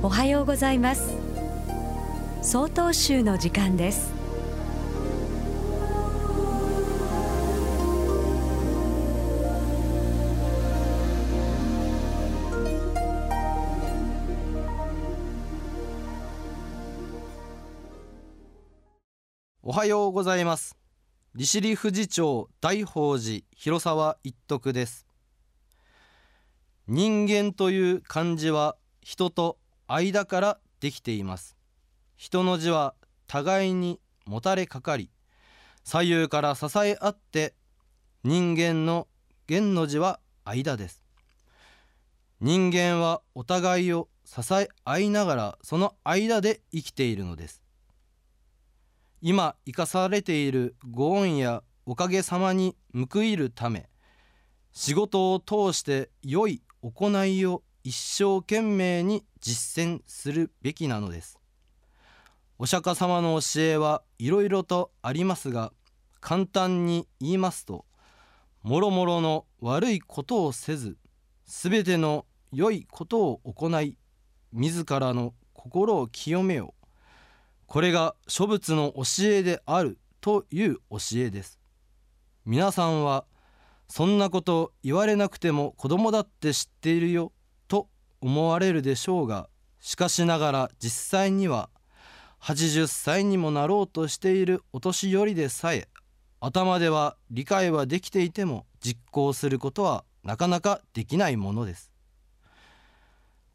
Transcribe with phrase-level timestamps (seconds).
[0.00, 1.12] おはようございます。
[2.40, 4.12] 総統集の時間です。
[19.64, 20.78] おはようございます。
[21.34, 25.08] 利尻富士町大宝寺広沢一徳です。
[26.86, 31.56] 人間という漢字は人と間からできています。
[32.16, 32.94] 人の字は
[33.26, 35.10] 互いにもたれかかり
[35.84, 37.54] 左右から支え合って
[38.22, 39.08] 人間の
[39.46, 41.02] 元の字は間です。
[42.40, 47.62] 人間はお互いを支え合いながらその間で生きているのです。
[49.20, 53.88] 今生かされているご恩やおかげさまに報いるため
[54.72, 61.40] 仕事を通して良い行いを一生懸命に実践するべきなのです。
[62.58, 65.72] お釈迦様の教えはいろいろとありますが
[66.20, 67.86] 簡単に言いますと
[68.62, 70.98] もろもろの悪いことをせず
[71.46, 73.96] すべての良いことを行い
[74.52, 76.86] 自らの心を清めよう。
[77.64, 81.58] これが諸仏の教えであるという教えです。
[82.44, 83.24] 皆さんは
[83.88, 87.32] そんなこと言われなくても子供だって知っているよ。
[88.20, 89.48] 思われるでしょうが
[89.80, 91.70] しかしながら実際には
[92.40, 95.88] 80歳にもなろうとしているお年寄りでさえ
[96.40, 101.90] 頭では理解はできていても実行することはなかなかできないものです。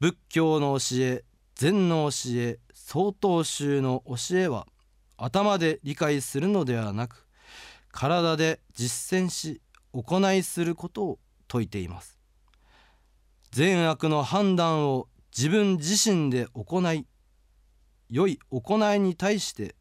[0.00, 1.24] 仏教の教え
[1.54, 4.66] 禅の教え曹洞宗の教えは
[5.16, 7.26] 頭で理解するのではなく
[7.92, 9.62] 体で実践し
[9.92, 11.18] 行いすることを
[11.50, 12.13] 説いています。
[13.54, 17.06] 善悪の判断を自分自身で行い
[18.10, 19.76] 良い行いに対して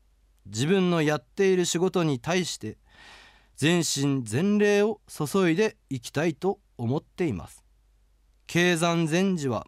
[0.45, 2.77] 自分のやっている仕事に対して
[3.55, 7.65] 全身全霊を注いでいきたいと思っています。
[8.45, 9.65] 経山禅師は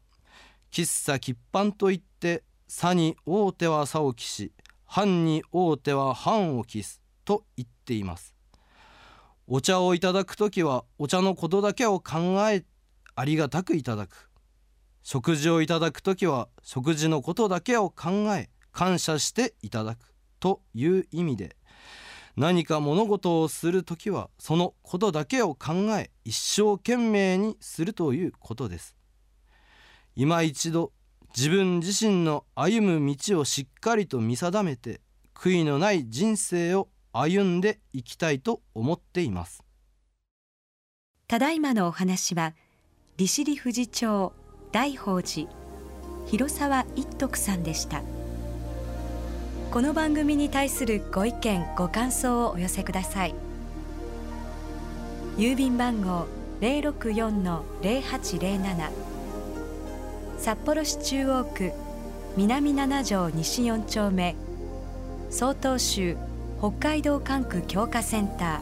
[0.72, 4.51] 喫茶喫飯といって差に大手は差を期し
[4.85, 8.35] 藩に大手は藩を期すと言っています。
[9.47, 12.63] お茶をいただく時はお茶のことだけを考え
[13.16, 14.30] ありがたくいただく。
[15.02, 21.56] 食事をいただく時は食事のことだけを考え感謝していただくという意味で
[22.36, 28.96] 何か物事をする時はそのことだけを考え一生懸命にするということです。
[30.16, 30.92] 今一度
[31.38, 35.02] 自分自身の歩む道をしっかりと見定めて
[35.34, 39.64] 悔いのない人生を歩んでいきたいと思っています。
[41.28, 42.53] ただいまのお話は
[43.18, 44.34] 利尻富士町
[44.74, 45.48] 大宝寺
[46.28, 48.02] 広沢一徳さんでした。
[49.72, 53.36] この番組に対するご意見ご感想をお寄せください。
[55.38, 56.28] 郵便番号
[56.59, 58.92] 064-0807
[60.38, 61.72] 札幌市中央区
[62.36, 64.36] 南七条西4丁目。
[65.30, 66.18] 曹洞州
[66.59, 68.62] 北海道管区強化センタ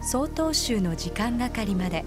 [0.00, 0.02] ー。
[0.02, 2.06] 曹洞州の時間係まで。